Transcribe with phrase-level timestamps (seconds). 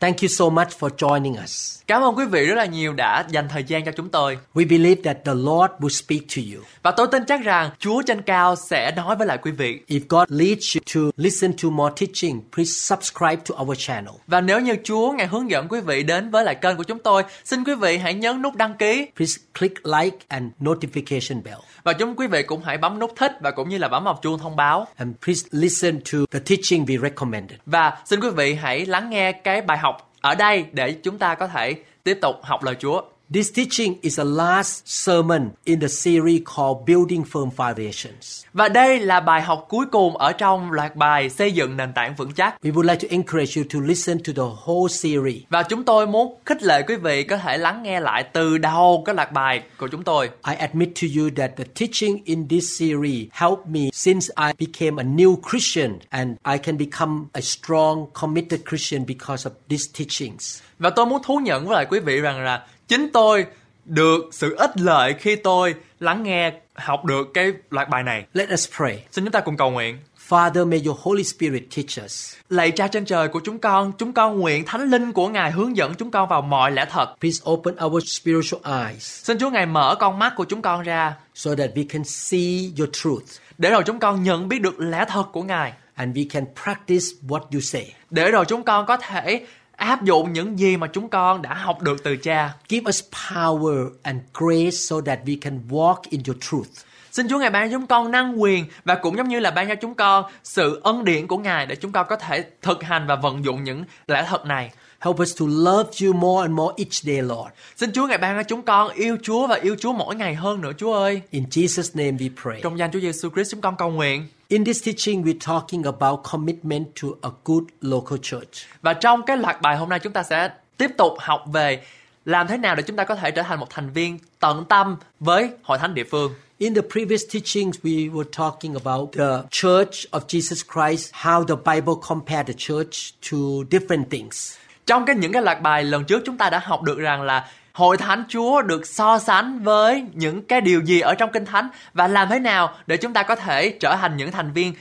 [0.00, 1.78] Thank you so much for joining us.
[1.86, 4.38] Cảm ơn quý vị rất là nhiều đã dành thời gian cho chúng tôi.
[4.54, 6.64] We believe that the Lord will speak to you.
[6.82, 9.80] Và tôi tin chắc rằng Chúa trên cao sẽ nói với lại quý vị.
[9.88, 14.14] If God leads you to listen to more teaching, please subscribe to our channel.
[14.26, 16.98] Và nếu như Chúa ngài hướng dẫn quý vị đến với lại kênh của chúng
[16.98, 19.06] tôi, xin quý vị hãy nhấn nút đăng ký.
[19.16, 21.58] Please click like and notification bell.
[21.82, 24.18] Và chúng quý vị cũng hãy bấm nút thích và cũng như là bấm vào
[24.22, 24.86] chuông thông báo.
[24.96, 27.58] And please listen to the teaching we recommended.
[27.66, 29.87] Và xin quý vị hãy lắng nghe cái bài học
[30.20, 33.02] ở đây để chúng ta có thể tiếp tục học lời Chúa.
[33.34, 38.44] This teaching is a last sermon in the series called Building Firm Foundations.
[38.52, 42.14] Và đây là bài học cuối cùng ở trong loạt bài xây dựng nền tảng
[42.14, 42.54] vững chắc.
[42.62, 45.42] We would like to encourage you to listen to the whole series.
[45.50, 49.02] Và chúng tôi muốn khích lệ quý vị có thể lắng nghe lại từ đầu
[49.06, 50.30] cái loạt bài của chúng tôi.
[50.48, 55.02] I admit to you that the teaching in this series helped me since I became
[55.02, 60.60] a new Christian and I can become a strong committed Christian because of these teachings.
[60.78, 63.46] Và tôi muốn thú nhận với lại quý vị rằng là chính tôi
[63.84, 68.26] được sự ích lợi khi tôi lắng nghe học được cái loạt bài này.
[68.34, 69.04] Let us pray.
[69.10, 69.98] Xin chúng ta cùng cầu nguyện.
[70.28, 72.34] Father, may your Holy Spirit teach us.
[72.48, 75.76] Lạy Cha trên trời của chúng con, chúng con nguyện Thánh Linh của Ngài hướng
[75.76, 77.14] dẫn chúng con vào mọi lẽ thật.
[77.20, 79.02] Please open our spiritual eyes.
[79.02, 81.14] Xin Chúa Ngài mở con mắt của chúng con ra.
[81.34, 83.24] So that we can see your truth.
[83.58, 85.72] Để rồi chúng con nhận biết được lẽ thật của Ngài.
[85.94, 87.94] And we can practice what you say.
[88.10, 89.46] Để rồi chúng con có thể
[89.78, 92.54] áp dụng những gì mà chúng con đã học được từ cha.
[92.68, 96.68] Give us power and grace so that we can walk in your truth.
[97.12, 99.68] Xin Chúa Ngài ban cho chúng con năng quyền và cũng giống như là ban
[99.68, 103.06] cho chúng con sự ân điển của Ngài để chúng con có thể thực hành
[103.06, 104.70] và vận dụng những lẽ thật này.
[105.00, 107.50] Help us to love you more and more each day, Lord.
[107.76, 110.60] Xin Chúa ngài ban cho chúng con yêu Chúa và yêu Chúa mỗi ngày hơn
[110.60, 111.22] nữa, Chúa ơi.
[111.30, 112.60] In Jesus name we pray.
[112.62, 114.26] Trong danh Chúa Giêsu Christ chúng con cầu nguyện.
[114.50, 118.66] In this teaching we're talking about commitment to a good local church.
[118.82, 121.82] Và trong cái loạt bài hôm nay chúng ta sẽ tiếp tục học về
[122.24, 124.96] làm thế nào để chúng ta có thể trở thành một thành viên tận tâm
[125.20, 126.34] với hội thánh địa phương.
[126.58, 131.72] In the previous teachings, we were talking about the Church of Jesus Christ, how the
[131.74, 133.38] Bible compared the church to
[133.70, 134.56] different things.
[134.86, 137.50] Trong cái những cái loạt bài lần trước chúng ta đã học được rằng là
[137.78, 141.68] hội thánh Chúa được so sánh với những cái điều gì ở trong kinh thánh
[141.94, 144.74] và làm thế nào để chúng ta có thể trở thành những thành viên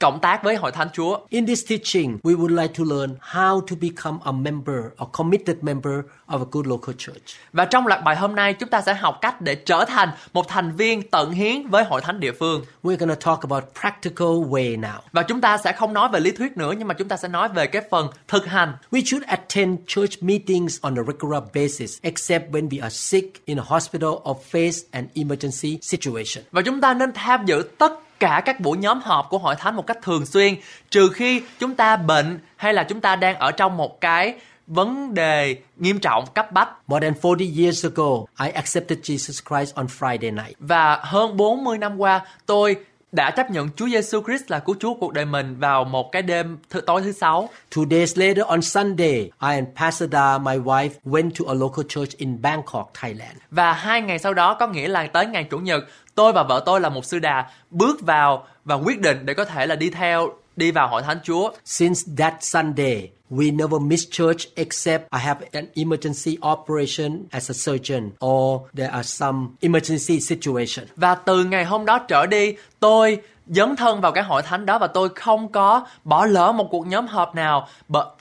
[0.00, 1.18] cộng tác với hội thánh Chúa.
[1.28, 5.56] In this teaching, we would like to learn how to become a member, a committed
[5.62, 5.94] member
[6.26, 7.36] of a good local church.
[7.52, 10.48] Và trong loạt bài hôm nay, chúng ta sẽ học cách để trở thành một
[10.48, 12.64] thành viên tận hiến với hội thánh địa phương.
[12.82, 14.98] We're going to talk about practical way now.
[15.12, 17.28] Và chúng ta sẽ không nói về lý thuyết nữa, nhưng mà chúng ta sẽ
[17.28, 18.72] nói về cái phần thực hành.
[18.90, 23.58] We should attend church meetings on a regular basis, except when we are sick in
[23.58, 26.44] a hospital or face an emergency situation.
[26.52, 29.76] Và chúng ta nên tham dự tất cả các buổi nhóm họp của hội thánh
[29.76, 30.54] một cách thường xuyên
[30.90, 34.34] trừ khi chúng ta bệnh hay là chúng ta đang ở trong một cái
[34.66, 36.68] vấn đề nghiêm trọng cấp bách.
[36.86, 40.56] More than 40 years ago, I accepted Jesus Christ on Friday night.
[40.58, 42.76] Và hơn 40 năm qua, tôi
[43.12, 46.22] đã chấp nhận Chúa Giêsu Christ là cứu Chúa cuộc đời mình vào một cái
[46.22, 47.48] đêm thứ tối thứ sáu.
[47.74, 51.84] Two days later on Sunday, I and Pastor Da, my wife, went to a local
[51.88, 53.36] church in Bangkok, Thailand.
[53.50, 55.84] Và hai ngày sau đó có nghĩa là tới ngày chủ nhật,
[56.14, 59.44] tôi và vợ tôi là một sư đà bước vào và quyết định để có
[59.44, 61.50] thể là đi theo đi vào hội thánh Chúa.
[61.64, 67.54] Since that Sunday, we never miss church except I have an emergency operation as a
[67.54, 70.86] surgeon or there are some emergency situation.
[70.96, 74.78] Và từ ngày hôm đó trở đi, tôi dấn thân vào cái hội thánh đó
[74.78, 77.68] và tôi không có bỏ lỡ một cuộc nhóm họp nào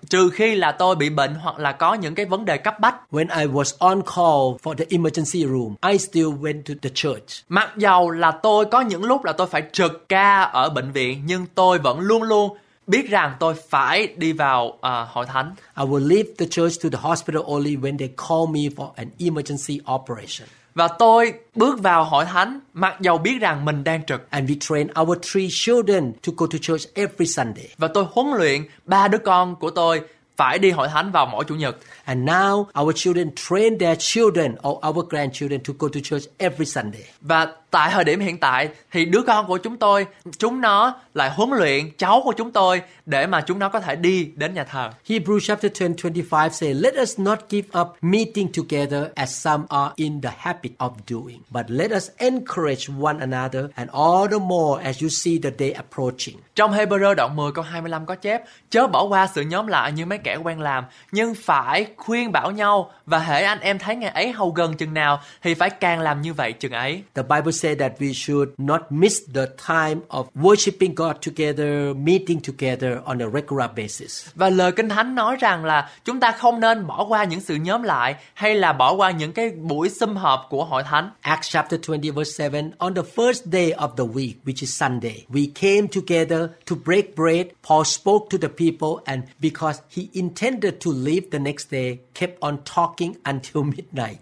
[0.10, 2.96] trừ khi là tôi bị bệnh hoặc là có những cái vấn đề cấp bách.
[3.12, 7.44] When I was on call for the emergency room, I still went to the church.
[7.50, 11.24] Mặc dầu là tôi có những lúc là tôi phải trực ca ở bệnh viện
[11.26, 12.58] nhưng tôi vẫn luôn luôn
[12.90, 15.56] biết rằng tôi phải đi vào uh, hội thánh.
[15.78, 19.10] I will leave the church to the hospital only when they call me for an
[19.20, 20.50] emergency operation.
[20.76, 24.30] Và tôi bước vào hội thánh mặc dầu biết rằng mình đang trực.
[24.30, 27.70] And we train our three children to go to church every Sunday.
[27.78, 30.02] Và tôi huấn luyện ba đứa con của tôi
[30.40, 31.78] phải đi hội thánh vào mỗi chủ nhật.
[32.06, 36.66] And now our children train their children or our grandchildren to go to church every
[36.66, 37.04] Sunday.
[37.22, 40.06] Và tại thời điểm hiện tại thì đứa con của chúng tôi,
[40.38, 43.96] chúng nó lại huấn luyện cháu của chúng tôi để mà chúng nó có thể
[43.96, 44.92] đi đến nhà thờ.
[45.08, 49.94] Hebrews chapter 10 25 say, Let us not give up meeting together as some are
[49.96, 54.84] in the habit of doing, but let us encourage one another and all the more
[54.84, 56.36] as you see the day approaching.
[56.56, 60.06] Trong Hebrew đoạn 10 câu 25 có chép, chớ bỏ qua sự nhóm lại như
[60.06, 64.10] mấy kẻ quen làm, nhưng phải khuyên bảo nhau và hễ anh em thấy ngày
[64.10, 67.04] ấy hầu gần chừng nào thì phải càng làm như vậy chừng ấy.
[67.16, 72.40] The Bible says that we should not miss the time of worshiping God together, meeting
[72.48, 74.28] together on a regular basis.
[74.36, 77.56] Và lời Kinh Thánh nói rằng là chúng ta không nên bỏ qua những sự
[77.56, 81.10] nhóm lại hay là bỏ qua những cái buổi sum họp của hội thánh.
[81.22, 85.26] Acts chapter 20 verse 7 On the first day of the week, which is Sunday,
[85.30, 87.48] we came together to break bread.
[87.68, 92.38] Paul spoke to the people, and because he intended to leave the next day, kept
[92.42, 94.22] on talking until midnight.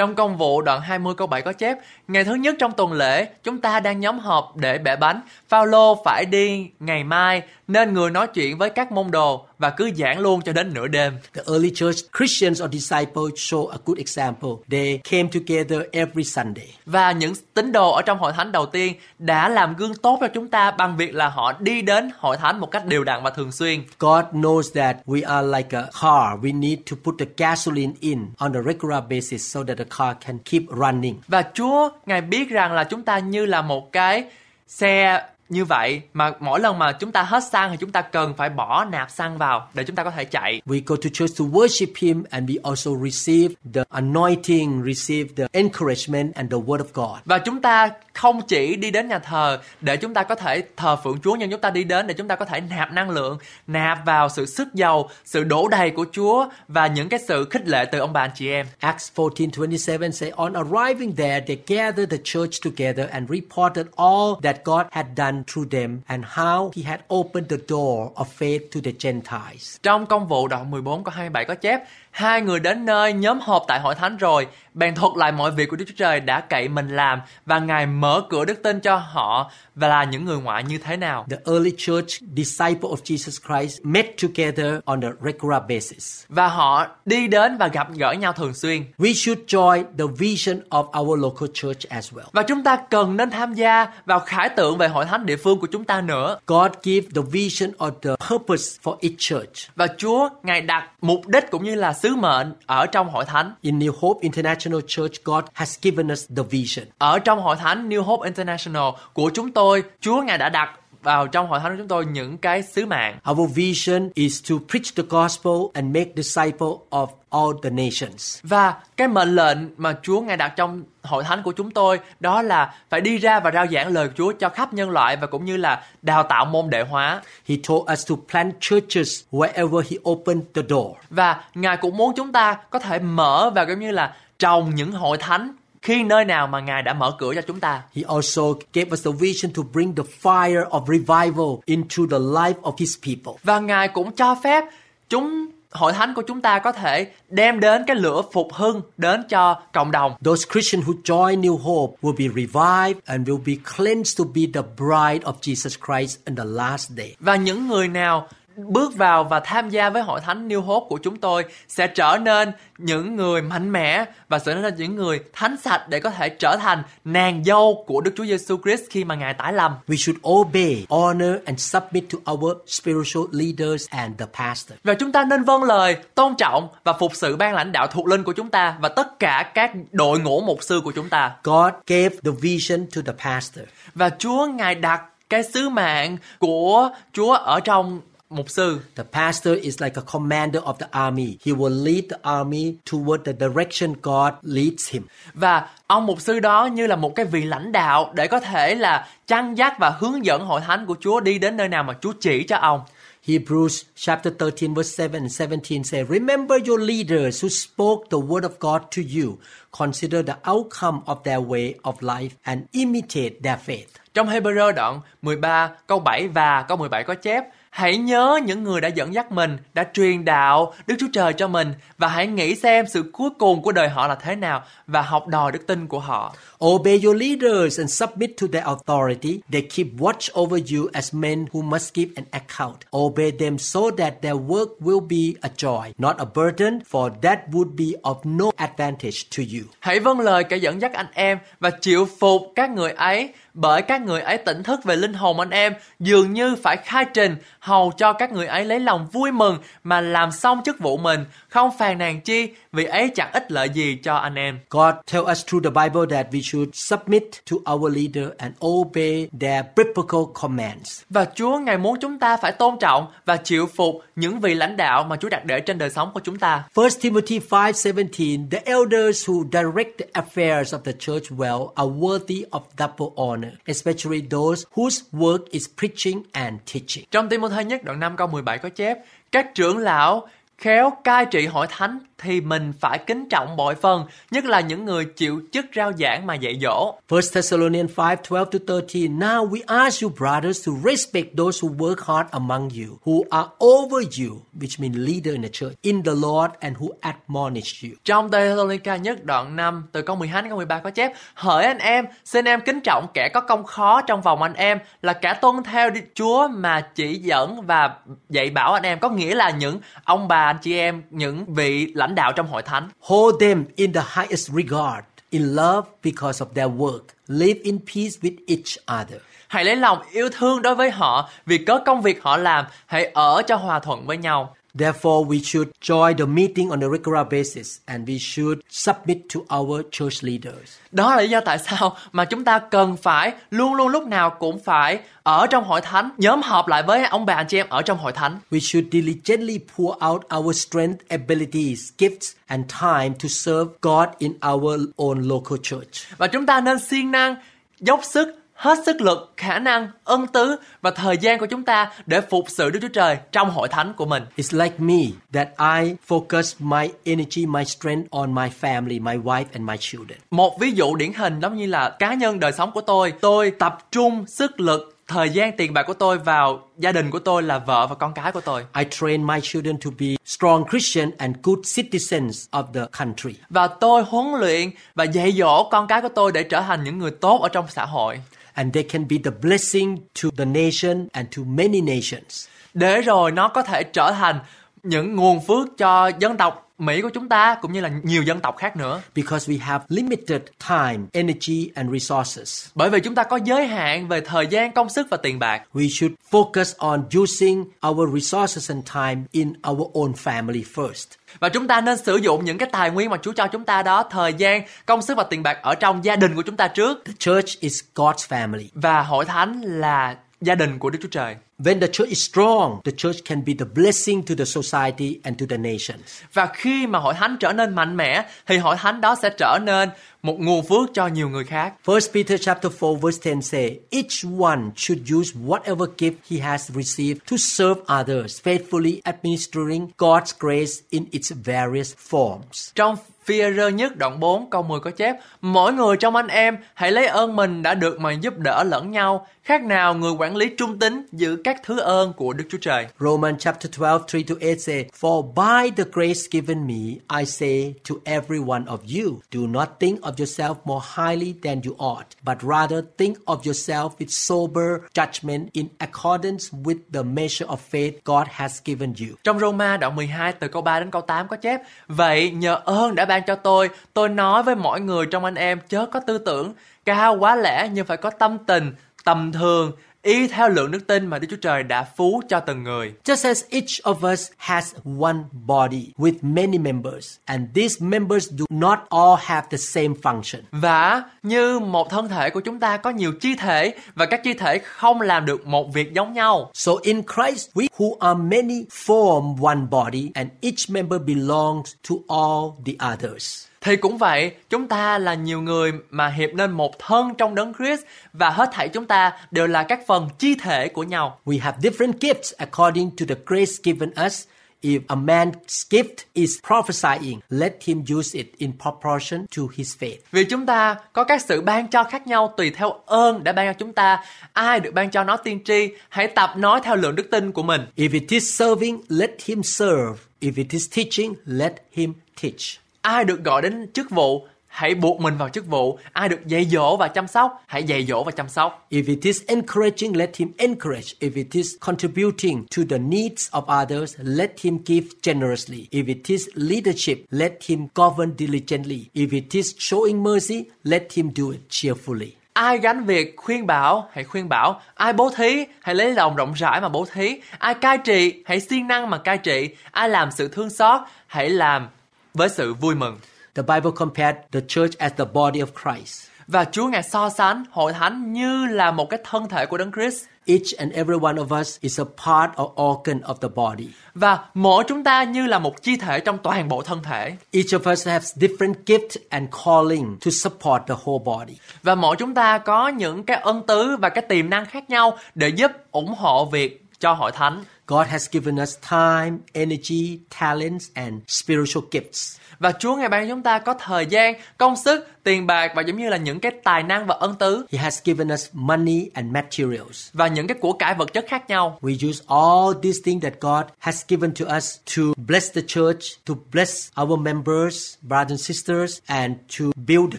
[0.00, 3.28] Trong công vụ đoạn 20 câu 7 có chép, ngày thứ nhất trong tuần lễ,
[3.42, 5.20] chúng ta đang nhóm họp để bẻ bánh.
[5.48, 9.90] Phaolô phải đi ngày mai, nên người nói chuyện với các môn đồ và cứ
[9.96, 11.18] giảng luôn cho đến nửa đêm.
[11.34, 14.50] The early church Christians or disciples show a good example.
[14.70, 16.74] They came together every Sunday.
[16.86, 20.28] Và những tín đồ ở trong hội thánh đầu tiên đã làm gương tốt cho
[20.34, 23.30] chúng ta bằng việc là họ đi đến hội thánh một cách đều đặn và
[23.30, 23.82] thường xuyên.
[23.98, 26.44] God knows that we are like a car.
[26.44, 30.16] We need to put the gasoline in on a regular basis so that the car
[30.26, 31.16] can keep running.
[31.28, 34.24] Và Chúa ngài biết rằng là chúng ta như là một cái
[34.66, 38.34] xe như vậy mà mỗi lần mà chúng ta hết xăng thì chúng ta cần
[38.36, 40.62] phải bỏ nạp xăng vào để chúng ta có thể chạy.
[40.66, 45.46] We go to church to worship Him and we also receive the anointing, receive the
[45.52, 47.18] encouragement and the Word of God.
[47.24, 50.96] Và chúng ta không chỉ đi đến nhà thờ để chúng ta có thể thờ
[51.04, 53.38] phượng Chúa nhưng chúng ta đi đến để chúng ta có thể nạp năng lượng,
[53.66, 57.68] nạp vào sự sức giàu, sự đổ đầy của Chúa và những cái sự khích
[57.68, 58.66] lệ từ ông bà anh chị em.
[58.78, 64.56] Acts 14:27 say on arriving there they gathered the church together and reported all that
[64.64, 68.80] God had done through them and how he had opened the door of faith to
[68.84, 69.76] the Gentiles.
[69.82, 71.80] Trong công vụ đoạn 14 có 27 có chép
[72.10, 75.68] Hai người đến nơi nhóm họp tại hội thánh rồi Bèn thuật lại mọi việc
[75.68, 78.96] của Đức Chúa Trời đã cậy mình làm Và Ngài mở cửa đức tin cho
[78.96, 83.38] họ Và là những người ngoại như thế nào The early church disciple of Jesus
[83.48, 86.24] Christ met together on a regular basis.
[86.28, 90.60] Và họ đi đến và gặp gỡ nhau thường xuyên We should join the vision
[90.70, 92.24] of our local church as well.
[92.32, 95.60] Và chúng ta cần nên tham gia vào khải tượng về hội thánh địa phương
[95.60, 99.76] của chúng ta nữa God give the vision or the purpose for each church.
[99.76, 103.54] Và Chúa Ngài đặt mục đích cũng như là sứ mệnh ở trong hội thánh
[103.60, 106.86] In New Hope International Church, God has given us the vision.
[106.98, 111.26] Ở trong hội thánh New Hope International của chúng tôi Chúa Ngài đã đặt vào
[111.26, 114.96] trong hội thánh của chúng tôi những cái sứ mạng Our vision is to preach
[114.96, 118.38] the gospel and make disciples of all the nations.
[118.42, 122.42] Và cái mệnh lệnh mà Chúa Ngài đặt trong hội thánh của chúng tôi đó
[122.42, 125.44] là phải đi ra và rao giảng lời Chúa cho khắp nhân loại và cũng
[125.44, 127.22] như là đào tạo môn đệ hóa.
[127.48, 130.96] He told us to plant churches wherever He opened the door.
[131.10, 134.92] Và Ngài cũng muốn chúng ta có thể mở và cũng như là trồng những
[134.92, 137.82] hội thánh khi nơi nào mà Ngài đã mở cửa cho chúng ta.
[137.96, 138.42] He also
[138.72, 142.98] gave us the vision to bring the fire of revival into the life of His
[143.06, 143.40] people.
[143.44, 144.64] Và Ngài cũng cho phép
[145.08, 149.22] chúng hội thánh của chúng ta có thể đem đến cái lửa phục hưng đến
[149.28, 150.14] cho cộng đồng.
[150.24, 154.42] Those Christians who join New Hope will be revived and will be cleansed to be
[154.54, 157.14] the bride of Jesus Christ in the last day.
[157.20, 158.28] Và những người nào
[158.66, 162.18] bước vào và tham gia với hội thánh New Hope của chúng tôi sẽ trở
[162.22, 166.10] nên những người mạnh mẽ và sẽ trở nên những người thánh sạch để có
[166.10, 169.72] thể trở thành nàng dâu của Đức Chúa Giêsu Christ khi mà Ngài tái lâm.
[169.88, 174.78] We should obey, honor, and submit to our spiritual leaders and the pastor.
[174.84, 178.06] Và chúng ta nên vâng lời, tôn trọng và phục sự ban lãnh đạo thuộc
[178.06, 181.36] linh của chúng ta và tất cả các đội ngũ mục sư của chúng ta.
[181.42, 183.64] God gave the vision to the pastor.
[183.94, 188.80] Và Chúa Ngài đặt cái sứ mạng của Chúa ở trong mục sư.
[188.96, 191.36] The pastor is like a commander of the army.
[191.44, 195.02] He will lead the army toward the direction God leads him.
[195.34, 198.74] Và ông mục sư đó như là một cái vị lãnh đạo để có thể
[198.74, 201.94] là chăn dắt và hướng dẫn hội thánh của Chúa đi đến nơi nào mà
[202.00, 202.80] Chúa chỉ cho ông.
[203.26, 208.42] Hebrews chapter 13 verse 7 and 17 say, Remember your leaders who spoke the word
[208.42, 209.38] of God to you.
[209.78, 213.86] Consider the outcome of their way of life and imitate their faith.
[214.14, 217.44] Trong Hebrew đoạn 13 câu 7 và câu 17 có chép
[217.80, 221.48] hãy nhớ những người đã dẫn dắt mình, đã truyền đạo Đức Chúa Trời cho
[221.48, 225.02] mình và hãy nghĩ xem sự cuối cùng của đời họ là thế nào và
[225.02, 226.34] học đòi đức tin của họ.
[226.64, 229.40] Obey your leaders and submit to their authority.
[229.52, 232.76] They keep watch over you as men who must give an account.
[232.96, 237.38] Obey them so that their work will be a joy, not a burden, for that
[237.52, 239.64] would be of no advantage to you.
[239.80, 243.82] Hãy vâng lời kẻ dẫn dắt anh em và chịu phục các người ấy bởi
[243.82, 247.36] các người ấy tỉnh thức về linh hồn anh em, dường như phải khai trình,
[247.58, 251.24] hầu cho các người ấy lấy lòng vui mừng mà làm xong chức vụ mình.
[251.48, 255.24] Không phàn nàn chi vì ấy chẳng ích lợi gì cho anh em God tell
[255.30, 260.20] us through the Bible that we should submit to our leader and obey their biblical
[260.42, 261.02] commands.
[261.10, 264.76] và Chúa ngài muốn chúng ta phải tôn trọng và chịu phục những vị lãnh
[264.76, 268.62] đạo mà Chúa đặt để trên đời sống của chúng ta 1 Timothy 5:17 The
[268.64, 274.22] elders who direct the affairs of the church well are worthy of double honor, especially
[274.30, 277.04] those whose work is preaching and teaching.
[277.10, 278.98] Trong Timôthê nhất đoạn 5 câu 17 có chép
[279.32, 280.28] Các trưởng lão
[280.60, 284.84] khéo cai trị hội thánh thì mình phải kính trọng bội phần, nhất là những
[284.84, 286.94] người chịu chức rao giảng mà dạy dỗ.
[287.10, 289.08] 1 Thessalonians 5 12 to 13.
[289.08, 293.48] Now we ask you, brothers, to respect those who work hard among you, who are
[293.64, 297.90] over you, which means leader in the church, in the Lord, and who admonish you.
[298.04, 301.78] Trong Thessalonica nhất đoạn 5 từ câu 12 đến câu 13 có chép Hỡi anh
[301.78, 305.34] em, xin em kính trọng kẻ có công khó trong vòng anh em là cả
[305.34, 307.94] tuân theo Đức Chúa mà chỉ dẫn và
[308.28, 308.98] dạy bảo anh em.
[308.98, 312.62] Có nghĩa là những ông bà, anh chị em, những vị lãnh đạo trong hội
[312.62, 312.88] thánh.
[313.00, 317.00] Hold them in the highest regard, in love because of their work.
[317.26, 319.20] Live in peace with each other.
[319.48, 323.04] Hãy lấy lòng yêu thương đối với họ vì có công việc họ làm, hãy
[323.14, 324.56] ở cho hòa thuận với nhau.
[324.78, 329.40] Therefore, we should join the meeting on a regular basis and we should submit to
[329.56, 330.78] our church leaders.
[330.92, 334.30] Đó là lý do tại sao mà chúng ta cần phải luôn luôn lúc nào
[334.30, 337.66] cũng phải ở trong hội thánh, nhóm họp lại với ông bà anh chị em
[337.68, 338.38] ở trong hội thánh.
[338.50, 344.32] We should diligently pour out our strength, abilities, gifts, and time to serve God in
[344.52, 346.18] our own local church.
[346.18, 347.34] Và chúng ta nên siêng năng,
[347.80, 351.92] dốc sức, hết sức lực, khả năng, ân tứ và thời gian của chúng ta
[352.06, 354.22] để phục sự Đức Chúa Trời trong hội thánh của mình.
[354.36, 355.02] It's like me
[355.32, 360.18] that I focus my energy, my strength on my family, my wife, and my children.
[360.30, 363.50] Một ví dụ điển hình giống như là cá nhân đời sống của tôi, tôi
[363.50, 367.42] tập trung sức lực thời gian tiền bạc của tôi vào gia đình của tôi
[367.42, 371.10] là vợ và con cái của tôi I train my children to be strong Christian
[371.18, 373.34] and good citizens of the country.
[373.50, 376.98] và tôi huấn luyện và dạy dỗ con cái của tôi để trở thành những
[376.98, 378.20] người tốt ở trong xã hội
[378.60, 382.46] And they can be the blessing to the nation and to many nations.
[382.74, 384.38] để rồi nó có thể trở thành
[384.82, 388.40] những nguồn phước cho dân tộc Mỹ của chúng ta cũng như là nhiều dân
[388.40, 389.02] tộc khác nữa.
[389.14, 392.66] Because we have limited time, energy, and resources.
[392.74, 395.62] Bởi vì chúng ta có giới hạn về thời gian, công sức và tiền bạc.
[395.74, 401.06] We should focus on using our resources and time in our own family first.
[401.38, 403.82] Và chúng ta nên sử dụng những cái tài nguyên mà Chúa cho chúng ta
[403.82, 406.68] đó, thời gian, công sức và tiền bạc ở trong gia đình của chúng ta
[406.68, 407.04] trước.
[407.04, 408.68] The church is God's family.
[408.74, 411.36] Và hội thánh là gia đình của Đức Chúa Trời.
[411.64, 415.38] When the church is strong, the church can be the blessing to the society and
[415.38, 416.22] to the nations.
[416.32, 419.58] Và khi mà hội thánh trở nên mạnh mẽ thì hội thánh đó sẽ trở
[419.62, 419.88] nên
[420.22, 421.72] một nguồn phước cho nhiều người khác.
[421.84, 426.70] First Peter chapter 4 verse 10 say, Each one should use whatever gift he has
[426.70, 432.72] received to serve others, faithfully administering God's grace in its various forms.
[432.74, 436.58] Trong phi rơ nhất đoạn 4 câu 10 có chép Mỗi người trong anh em
[436.74, 440.36] hãy lấy ơn mình đã được mà giúp đỡ lẫn nhau Khác nào người quản
[440.36, 444.20] lý trung tín giữ các thứ ơn của Đức Chúa Trời Romans chapter 12, 3
[444.28, 448.78] to 8 say, For by the grace given me, I say to every one of
[448.78, 453.46] you, do not think of yourself more highly than you ought, but rather think of
[453.46, 459.16] yourself with sober judgment in accordance with the measure of faith God has given you.
[459.24, 462.94] Trong Roma đoạn 12 từ câu 3 đến câu 8 có chép Vậy nhờ ơn
[462.94, 466.18] đã ban cho tôi Tôi nói với mỗi người trong anh em chớ có tư
[466.18, 466.54] tưởng
[466.84, 471.06] cao quá lẽ nhưng phải có tâm tình tầm thường y theo lượng đức tin
[471.06, 472.94] mà Đức Chúa Trời đã phú cho từng người.
[473.04, 478.44] Just as each of us has one body with many members, and these members do
[478.50, 480.40] not all have the same function.
[480.50, 484.34] Và như một thân thể của chúng ta có nhiều chi thể và các chi
[484.34, 486.50] thể không làm được một việc giống nhau.
[486.54, 491.94] So in Christ, we who are many form one body, and each member belongs to
[492.08, 493.49] all the others.
[493.60, 497.52] Thì cũng vậy, chúng ta là nhiều người mà hiệp nên một thân trong đấng
[497.54, 497.80] Christ
[498.12, 501.20] và hết thảy chúng ta đều là các phần chi thể của nhau.
[501.24, 504.24] We have different gifts according to the grace given us.
[504.62, 509.96] If a man's gift is prophesying, let him use it in proportion to his faith.
[510.12, 513.46] Vì chúng ta có các sự ban cho khác nhau tùy theo ơn đã ban
[513.46, 514.04] cho chúng ta.
[514.32, 517.42] Ai được ban cho nói tiên tri, hãy tập nói theo lượng đức tin của
[517.42, 517.60] mình.
[517.76, 519.98] If it is serving, let him serve.
[520.20, 522.59] If it is teaching, let him teach.
[522.82, 525.78] Ai được gọi đến chức vụ, hãy buộc mình vào chức vụ.
[525.92, 528.66] Ai được dạy dỗ và chăm sóc, hãy dạy dỗ và chăm sóc.
[528.70, 530.88] If it is encouraging, let him encourage.
[531.00, 535.66] If it is contributing to the needs of others, let him give generously.
[535.70, 538.84] If it is leadership, let him govern diligently.
[538.94, 542.08] If it is showing mercy, let him do it cheerfully.
[542.32, 544.60] Ai gánh việc khuyên bảo, hãy khuyên bảo.
[544.74, 547.20] Ai bố thí, hãy lấy lòng rộng rãi mà bố thí.
[547.38, 549.48] Ai cai trị, hãy siêng năng mà cai trị.
[549.70, 551.68] Ai làm sự thương xót, hãy làm
[552.14, 552.98] với sự vui mừng.
[553.34, 556.10] The Bible compared the church as the body of Christ.
[556.26, 559.72] Và Chúa Ngài so sánh hội thánh như là một cái thân thể của Đấng
[559.72, 560.04] Christ.
[560.26, 563.68] Each and every one of us is a part or organ of the body.
[563.94, 567.16] Và mỗi chúng ta như là một chi thể trong toàn bộ thân thể.
[567.32, 571.34] Each of us has different gifts and calling to support the whole body.
[571.62, 574.98] Và mỗi chúng ta có những cái ân tứ và cái tiềm năng khác nhau
[575.14, 577.44] để giúp ủng hộ việc cho hội thánh.
[577.70, 582.16] God has given us time, energy, talents, and spiritual gifts.
[582.38, 585.62] Và Chúa Ngài ban cho chúng ta có thời gian, công sức, tiền bạc và
[585.62, 588.90] giống như là những cái tài năng và ân tứ He has given us money
[588.94, 589.88] and materials.
[589.92, 591.58] và những cái của cải vật chất khác nhau.
[591.62, 595.84] We use all these things that God has given to us to bless the church,
[596.06, 599.98] to bless our members, brothers and sisters, and to build the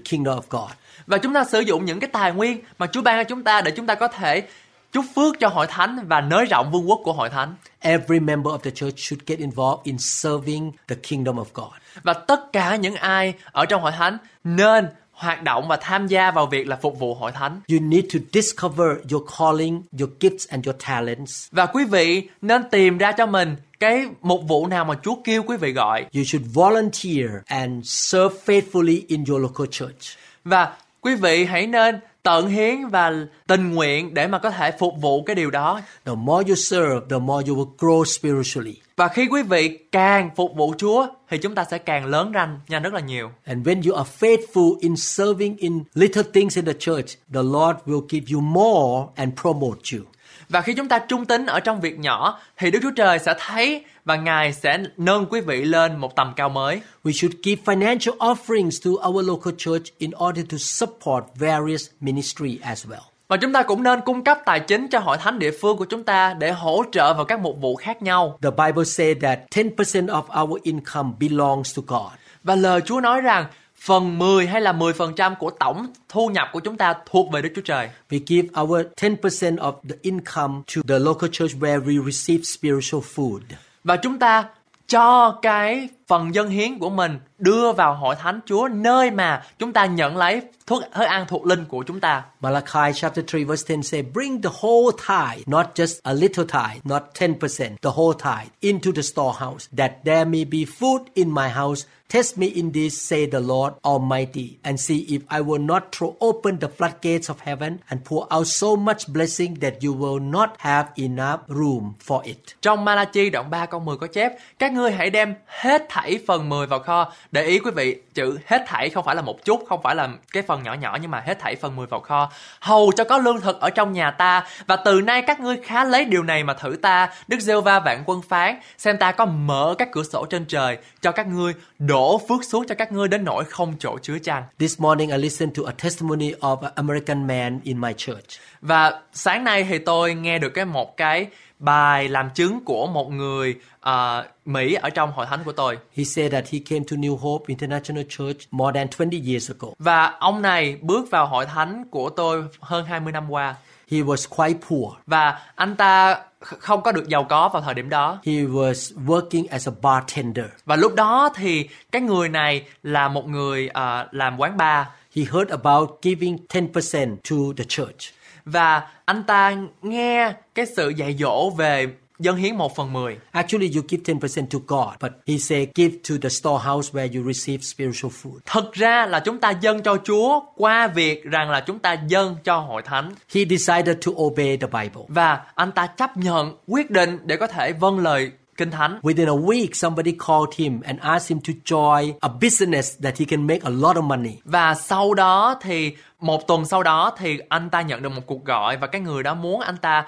[0.09, 0.71] kingdom of God.
[1.07, 3.61] Và chúng ta sử dụng những cái tài nguyên mà Chúa ban cho chúng ta
[3.61, 4.43] để chúng ta có thể
[4.91, 7.55] chúc phước cho hội thánh và nới rộng vương quốc của hội thánh.
[7.79, 11.71] Every member of the church should get involved in serving the kingdom of God.
[12.03, 16.31] Và tất cả những ai ở trong hội thánh nên hoạt động và tham gia
[16.31, 17.61] vào việc là phục vụ hội thánh.
[17.69, 21.47] You need to discover your calling, your gifts, and your talents.
[21.51, 25.43] Và quý vị nên tìm ra cho mình cái mục vụ nào mà Chúa kêu
[25.43, 26.05] quý vị gọi.
[26.15, 30.17] You should volunteer and serve faithfully in your local church.
[30.45, 33.13] Và quý vị hãy nên tận hiến và
[33.47, 35.81] tình nguyện để mà có thể phục vụ cái điều đó.
[36.05, 38.75] The more you serve, the more you will grow spiritually.
[38.95, 42.59] Và khi quý vị càng phục vụ Chúa thì chúng ta sẽ càng lớn ranh
[42.67, 43.31] nhanh rất là nhiều.
[43.45, 47.77] And when you are faithful in serving in little things in the church, the Lord
[47.85, 50.03] will give you more and promote you.
[50.49, 53.33] Và khi chúng ta trung tín ở trong việc nhỏ thì Đức Chúa Trời sẽ
[53.39, 56.81] thấy và Ngài sẽ nâng quý vị lên một tầm cao mới.
[57.03, 62.59] We should give financial offerings to our local church in order to support various ministry
[62.61, 63.11] as well.
[63.27, 65.85] Và chúng ta cũng nên cung cấp tài chính cho hội thánh địa phương của
[65.85, 68.37] chúng ta để hỗ trợ vào các mục vụ khác nhau.
[68.41, 72.11] The Bible says that 10% of our income belongs to God.
[72.43, 76.59] Và lời Chúa nói rằng phần 10 hay là 10% của tổng thu nhập của
[76.59, 77.89] chúng ta thuộc về Đức Chúa Trời.
[78.09, 83.03] We give our 10% of the income to the local church where we receive spiritual
[83.15, 83.39] food.
[83.83, 84.45] Và chúng ta
[84.87, 89.73] cho cái phần dân hiến của mình đưa vào hội thánh Chúa nơi mà chúng
[89.73, 92.23] ta nhận lấy thức thức ăn thuộc linh của chúng ta.
[92.39, 96.81] Malachi chapter 3 verse 10 say, Bring the whole tithe, not just a little tithe,
[96.83, 101.49] not 10%, the whole tithe, into the storehouse, that there may be food in my
[101.49, 101.85] house.
[102.11, 106.15] Test me in this, say the Lord Almighty, and see if I will not throw
[106.19, 110.55] open the floodgates of heaven and pour out so much blessing that you will not
[110.57, 112.37] have enough room for it.
[112.61, 116.49] Trong Malachi đoạn 3 câu 10 có chép Các ngươi hãy đem hết thảy phần
[116.49, 117.13] 10 vào kho.
[117.31, 120.09] Để ý quý vị chữ hết thảy không phải là một chút Không phải là
[120.33, 122.31] cái phần nhỏ nhỏ Nhưng mà hết thảy phần 10 vào kho.
[122.59, 125.83] Hầu cho có lương thực ở trong nhà ta Và từ nay các ngươi khá
[125.83, 127.09] lấy điều này mà thử ta.
[127.27, 130.77] Đức giê va vạn quân phán Xem ta có mở các cửa sổ trên trời
[131.01, 134.43] Cho các ngươi đổ phước xuống cho các ngươi Đến nỗi không chỗ chứa chăng
[134.59, 138.39] This morning I listened to a testimony of an American man in my church.
[138.61, 141.27] Và sáng nay thì tôi nghe được cái một cái
[141.59, 145.77] bài làm chứng của một người ờ, Mỹ ở trong hội thánh của tôi.
[145.97, 149.67] He said that he came to New Hope International Church more than 20 years ago.
[149.79, 153.55] Và ông này bước vào hội thánh của tôi hơn 20 năm qua.
[153.91, 154.93] He was quite poor.
[155.05, 158.19] Và anh ta không có được giàu có vào thời điểm đó.
[158.25, 160.45] He was working as a bartender.
[160.65, 164.85] Và lúc đó thì cái người này là một người ờ, làm quán bar.
[165.15, 168.13] He heard about giving 10% to the church.
[168.45, 171.87] Và anh ta nghe cái sự dạy dỗ về
[172.21, 173.17] dân hiến một phần mười.
[173.31, 177.33] Actually, you give 10% to God, but he said give to the storehouse where you
[177.33, 178.39] receive spiritual food.
[178.45, 182.35] Thực ra là chúng ta dâng cho Chúa qua việc rằng là chúng ta dâng
[182.43, 183.11] cho hội thánh.
[183.33, 185.03] He decided to obey the Bible.
[185.07, 188.99] Và anh ta chấp nhận quyết định để có thể vâng lời Kinh Thánh.
[189.01, 193.25] Within a week, somebody called him and asked him to join a business that he
[193.25, 194.31] can make a lot of money.
[194.45, 198.45] Và sau đó thì một tuần sau đó thì anh ta nhận được một cuộc
[198.45, 200.07] gọi và cái người đó muốn anh ta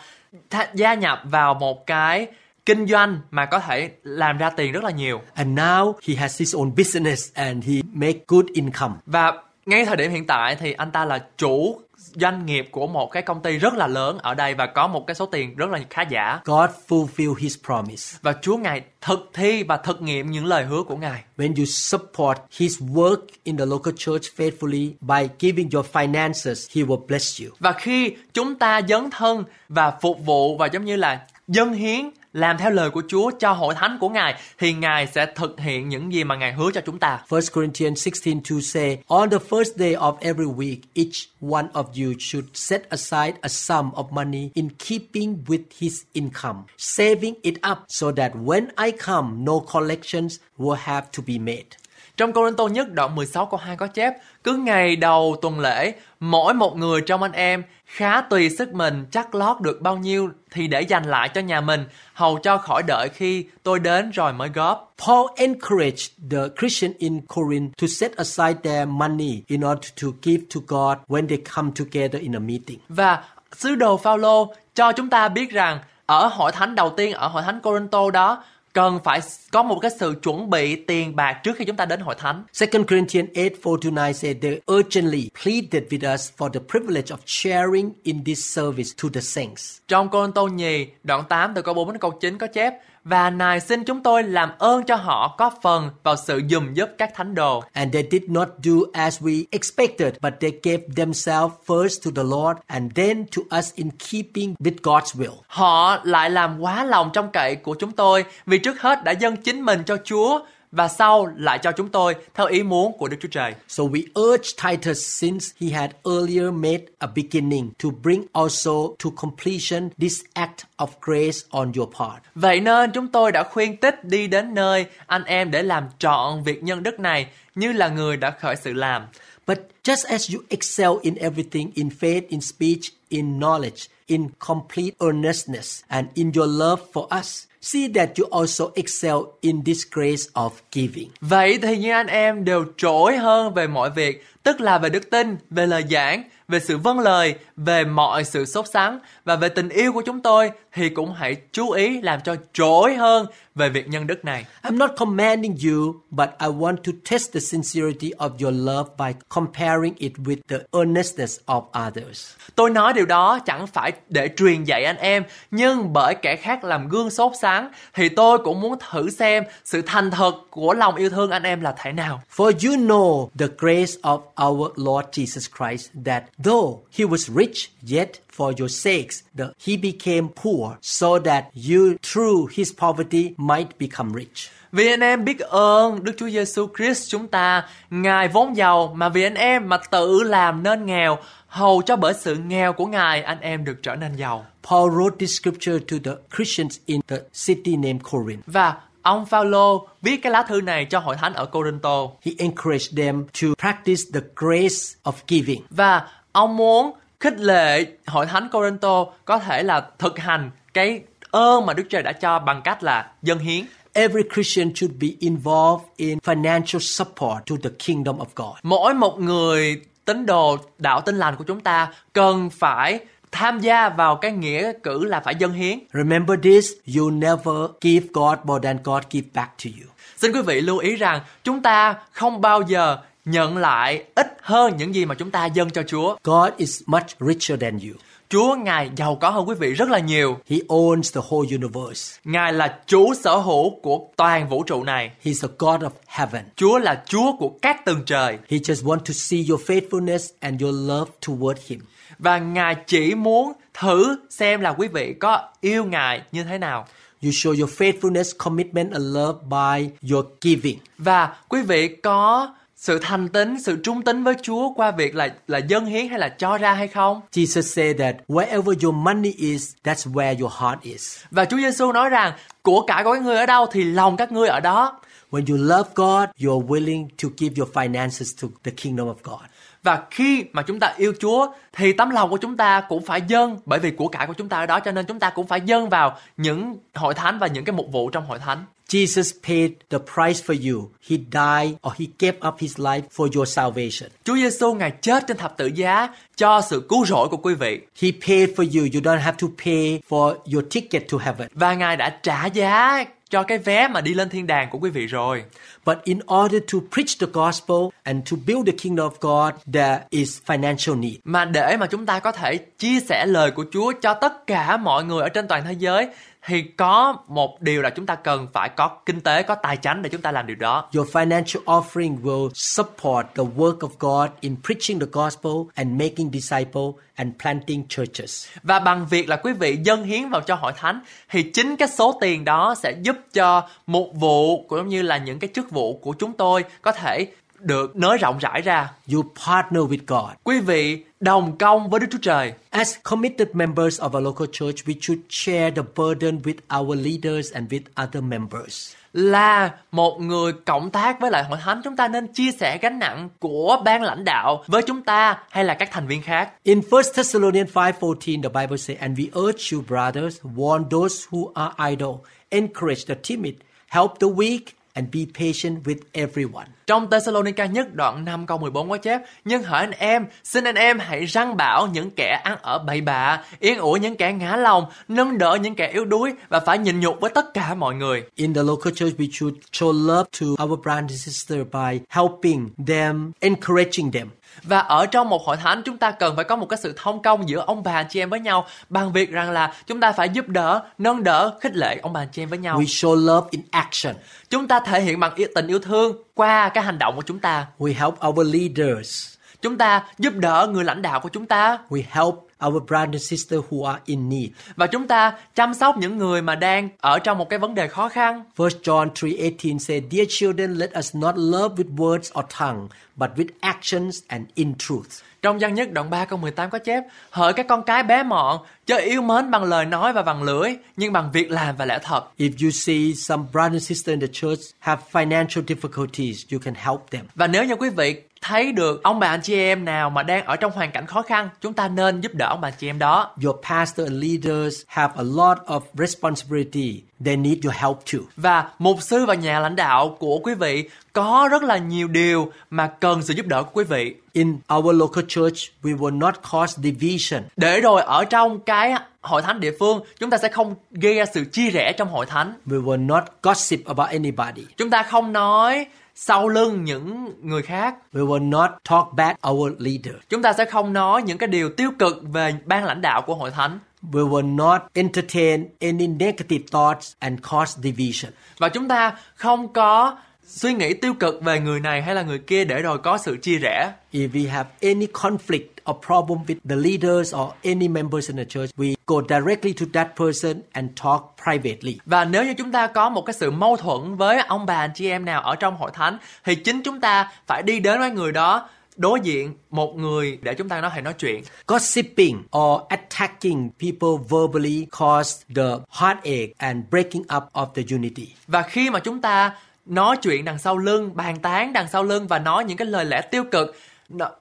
[0.73, 2.27] gia nhập vào một cái
[2.65, 5.21] kinh doanh mà có thể làm ra tiền rất là nhiều.
[5.33, 8.93] And now he has his own business and he make good income.
[9.05, 9.33] Và
[9.65, 11.81] ngay thời điểm hiện tại thì anh ta là chủ
[12.15, 15.07] doanh nghiệp của một cái công ty rất là lớn ở đây và có một
[15.07, 16.39] cái số tiền rất là khá giả.
[16.45, 18.17] God fulfill his promise.
[18.21, 21.23] Và Chúa Ngài thực thi và thực nghiệm những lời hứa của Ngài.
[21.37, 26.87] When you support his work in the local church faithfully by giving your finances, he
[26.87, 27.49] will bless you.
[27.59, 32.09] Và khi chúng ta dấn thân và phục vụ và giống như là dân hiến
[32.33, 35.89] làm theo lời của Chúa cho hội thánh của Ngài thì Ngài sẽ thực hiện
[35.89, 37.19] những gì mà Ngài hứa cho chúng ta.
[37.29, 42.13] 1 Corinthians 16:2 say, On the first day of every week, each one of you
[42.19, 47.77] should set aside a sum of money in keeping with his income, saving it up
[47.87, 51.82] so that when I come, no collections will have to be made.
[52.31, 56.53] Trong Tô nhất đoạn 16 câu 2 có chép, cứ ngày đầu tuần lễ, mỗi
[56.53, 60.67] một người trong anh em khá tùy sức mình chắc lót được bao nhiêu thì
[60.67, 64.49] để dành lại cho nhà mình, hầu cho khỏi đợi khi tôi đến rồi mới
[64.49, 64.93] góp.
[65.07, 70.43] Paul encouraged the Christian in Corinth to set aside their money in order to give
[70.55, 72.79] to God when they come together in a meeting.
[72.89, 77.27] Và sứ đồ Phaolô cho chúng ta biết rằng ở hội thánh đầu tiên ở
[77.27, 81.55] hội thánh Corinto đó cần phải có một cái sự chuẩn bị tiền bạc trước
[81.57, 82.43] khi chúng ta đến hội thánh.
[82.59, 87.15] 2 Corinthians 8 4 to 9 said they urgently pleaded with us for the privilege
[87.15, 89.77] of sharing in this service to the saints.
[89.87, 93.29] Trong Cô Tô nhì đoạn 8 từ câu 4 đến câu 9 có chép và
[93.29, 97.11] Ngài xin chúng tôi làm ơn cho họ có phần vào sự dùm giúp các
[97.15, 97.63] thánh đồ.
[97.73, 102.23] And they did not do as we expected, but they gave themselves first to the
[102.23, 105.35] Lord and then to us in keeping with God's will.
[105.47, 109.35] Họ lại làm quá lòng trong cậy của chúng tôi vì trước hết đã dâng
[109.35, 110.39] chính mình cho Chúa
[110.73, 113.53] và sau lại cho chúng tôi theo ý muốn của Đức Chúa Trời.
[113.67, 118.71] So we urge Titus, since he had earlier made a beginning, to bring also
[119.03, 122.23] to completion this act of grace on your part.
[122.35, 126.43] Vậy nên chúng tôi đã khuyên tích đi đến nơi anh em để làm trọn
[126.43, 129.01] việc nhân đức này như là người đã khởi sự làm.
[129.47, 134.95] But just as you excel in everything, in faith, in speech, in knowledge, in complete
[134.99, 140.23] earnestness, and in your love for us, see that you also excel in this grace
[140.33, 141.09] of giving.
[141.21, 145.09] Vậy thì như anh em đều trỗi hơn về mọi việc, tức là về đức
[145.09, 149.49] tin, về lời giảng, về sự vâng lời, về mọi sự sốt sắng và về
[149.49, 153.69] tình yêu của chúng tôi thì cũng hãy chú ý làm cho trỗi hơn về
[153.69, 154.45] việc nhân đức này.
[154.63, 159.19] I'm not commanding you, but I want to test the sincerity of your love by
[159.29, 162.31] comparing it with the earnestness of others.
[162.55, 166.63] Tôi nói điều đó chẳng phải để truyền dạy anh em, nhưng bởi kẻ khác
[166.63, 170.95] làm gương sốt sáng thì tôi cũng muốn thử xem sự thành thật của lòng
[170.95, 172.21] yêu thương anh em là thế nào.
[172.35, 177.42] For you know the grace of our Lord Jesus Christ, that though he was rich,
[177.87, 183.67] yet for your sakes the, he became poor, so that you through his poverty might
[183.79, 184.49] become rich.
[184.71, 189.09] Vì anh em biết ơn Đức Chúa Giêsu Christ chúng ta, Ngài vốn giàu mà
[189.09, 193.21] vì anh em mà tự làm nên nghèo, hầu cho bởi sự nghèo của Ngài
[193.21, 194.45] anh em được trở nên giàu.
[194.69, 198.43] Paul wrote this scripture to the Christians in the city named Corinth.
[198.47, 202.97] Và ông Phaolô viết cái lá thư này cho hội thánh ở Corinto He encouraged
[202.97, 205.61] them to practice the grace of giving.
[205.69, 206.91] và ông muốn
[207.23, 212.03] khích lệ hội thánh Corinto có thể là thực hành cái ơn mà Đức Trời
[212.03, 213.65] đã cho bằng cách là dân hiến.
[213.93, 218.55] Every Christian should be involved in financial support to the kingdom of God.
[218.63, 222.99] Mỗi một người tín đồ đạo tin lành của chúng ta cần phải
[223.31, 225.79] tham gia vào cái nghĩa cử là phải dân hiến.
[225.93, 229.89] Remember this, you never give God more than God give back to you.
[230.17, 234.77] Xin quý vị lưu ý rằng chúng ta không bao giờ nhận lại ít hơn
[234.77, 236.15] những gì mà chúng ta dâng cho Chúa.
[236.23, 237.95] God is much richer than you.
[238.29, 240.37] Chúa Ngài giàu có hơn quý vị rất là nhiều.
[240.49, 242.19] He owns the whole universe.
[242.23, 245.11] Ngài là chủ sở hữu của toàn vũ trụ này.
[245.23, 246.43] He's the God of heaven.
[246.55, 248.37] Chúa là Chúa của các tầng trời.
[248.49, 251.79] He just want to see your faithfulness and your love toward him.
[252.19, 256.87] Và Ngài chỉ muốn thử xem là quý vị có yêu Ngài như thế nào.
[257.23, 260.77] You show your faithfulness, commitment and love by your giving.
[260.97, 262.49] Và quý vị có
[262.83, 266.19] sự thành tín, sự trung tín với Chúa qua việc là là dân hiến hay
[266.19, 267.21] là cho ra hay không?
[267.31, 271.17] Jesus said that wherever your money is, that's where your heart is.
[271.31, 274.31] Và Chúa Giêsu nói rằng của cải của các ngươi ở đâu thì lòng các
[274.31, 274.99] ngươi ở đó.
[275.31, 279.41] When you love God, you're willing to give your finances to the kingdom of God.
[279.83, 283.21] Và khi mà chúng ta yêu Chúa thì tấm lòng của chúng ta cũng phải
[283.27, 285.47] dâng bởi vì của cải của chúng ta ở đó cho nên chúng ta cũng
[285.47, 288.65] phải dâng vào những hội thánh và những cái mục vụ trong hội thánh.
[288.93, 290.89] Jesus paid the price for you.
[291.09, 294.09] He died or he gave up his life for your salvation.
[294.23, 297.79] Chúa Giêsu ngài chết trên thập tự giá cho sự cứu rỗi của quý vị
[298.01, 298.87] He paid for you.
[298.93, 301.47] You don't have to pay for your ticket to heaven.
[301.53, 304.89] và ngài đã trả giá cho cái vé mà đi lên thiên đàng của quý
[304.89, 305.43] vị rồi.
[305.85, 309.99] But in order to preach the gospel and to build the kingdom of God, there
[310.09, 311.15] is financial need.
[311.23, 314.77] Mà để mà chúng ta có thể chia sẻ lời của Chúa cho tất cả
[314.77, 316.07] mọi người ở trên toàn thế giới
[316.45, 320.01] thì có một điều là chúng ta cần phải có kinh tế, có tài chánh
[320.01, 320.89] để chúng ta làm điều đó.
[320.95, 326.31] Your financial offering will support the work of God in preaching the gospel and making
[326.33, 328.47] disciples and planting churches.
[328.63, 331.87] Và bằng việc là quý vị dâng hiến vào cho hội thánh thì chính cái
[331.87, 335.97] số tiền đó sẽ giúp cho một vụ cũng như là những cái chức vụ
[335.97, 337.27] của chúng tôi có thể
[337.59, 338.91] được nới rộng rãi ra.
[339.13, 340.31] You partner with God.
[340.43, 342.53] Quý vị đồng công với Đức Chúa Trời.
[342.69, 347.53] As committed members of a local church, we should share the burden with our leaders
[347.53, 348.93] and with other members.
[349.13, 352.99] Là một người cộng tác với lại hội thánh chúng ta nên chia sẻ gánh
[352.99, 356.51] nặng của ban lãnh đạo với chúng ta hay là các thành viên khác.
[356.63, 361.51] In 1 Thessalonians 5:14, the Bible says, "And we urge you, brothers, warn those who
[361.53, 362.13] are idle,
[362.49, 363.53] encourage the timid,
[363.87, 364.63] help the weak,
[364.95, 369.63] and be patient with everyone." Trong Thessalonica nhất đoạn 5 câu 14 có chép Nhưng
[369.63, 373.41] hỡi anh em, xin anh em hãy răng bảo những kẻ ăn ở bậy bạ
[373.59, 376.99] Yên ủi những kẻ ngã lòng Nâng đỡ những kẻ yếu đuối Và phải nhịn
[376.99, 380.63] nhục với tất cả mọi người In the local church, we should show love to
[380.63, 384.27] our brothers and sisters by helping them, encouraging them.
[384.63, 387.21] Và ở trong một hội thánh chúng ta cần phải có một cái sự thông
[387.21, 390.11] công giữa ông bà anh chị em với nhau Bằng việc rằng là chúng ta
[390.11, 392.85] phải giúp đỡ, nâng đỡ, khích lệ ông bà anh chị em với nhau We
[392.85, 394.15] show love in action.
[394.49, 397.65] Chúng ta thể hiện bằng tình yêu thương qua cái hành động của chúng ta
[397.79, 399.33] We help our leaders.
[399.61, 402.35] Chúng ta giúp đỡ người lãnh đạo của chúng ta We help
[402.65, 404.49] our brothers and sisters who are in need.
[404.75, 407.87] Và chúng ta chăm sóc những người mà đang ở trong một cái vấn đề
[407.87, 412.45] khó khăn 1 John 3:18 says, "Dear children, let us not love with words or
[412.59, 416.79] tongue, but with actions and in truth." Trong văn nhất đoạn 3 câu 18 có
[416.79, 420.43] chép Hỡi các con cái bé mọn Chớ yêu mến bằng lời nói và bằng
[420.43, 424.07] lưỡi Nhưng bằng việc làm và lẽ thật If you see some brothers and sisters
[424.07, 427.25] in the church have financial difficulties, you can help them.
[427.35, 430.45] Và nếu như quý vị thấy được ông bà anh chị em nào mà đang
[430.45, 432.89] ở trong hoàn cảnh khó khăn Chúng ta nên giúp đỡ ông bà anh chị
[432.89, 437.01] em đó Your pastor and leaders have a lot of responsibility.
[437.25, 438.19] They need your help too.
[438.37, 442.51] Và mục sư và nhà lãnh đạo của quý vị Có rất là nhiều điều
[442.69, 446.35] mà cần sự giúp đỡ của quý vị In our local church, we will not
[446.51, 447.43] cause division.
[447.55, 451.25] Để rồi ở trong cái hội thánh địa phương Chúng ta sẽ không gây ra
[451.33, 454.65] sự chia rẽ trong hội thánh We will not gossip about anybody.
[454.77, 455.85] Chúng ta không nói
[456.25, 460.15] sau lưng những người khác We will not talk bad our leader.
[460.29, 463.35] Chúng ta sẽ không nói những cái điều tiêu cực về ban lãnh đạo của
[463.35, 463.79] hội thánh
[464.11, 468.31] We will not entertain any negative thoughts and cause division.
[468.57, 472.39] và chúng ta không có suy nghĩ tiêu cực về người này hay là người
[472.39, 473.91] kia để rồi có sự chia rẽ.
[474.13, 478.45] If we have any conflict or problem with the leaders or any members in the
[478.45, 481.99] church, we go directly to that person and talk privately.
[482.05, 484.91] Và nếu như chúng ta có một cái sự mâu thuẫn với ông bà anh
[484.95, 488.11] chị em nào ở trong hội thánh thì chính chúng ta phải đi đến với
[488.11, 491.43] người đó đối diện một người để chúng ta nói hãy nói chuyện.
[491.67, 498.27] Gossiping or attacking people verbally cause the heartache and breaking up of the unity.
[498.47, 502.27] Và khi mà chúng ta nói chuyện đằng sau lưng, bàn tán đằng sau lưng
[502.27, 503.75] và nói những cái lời lẽ tiêu cực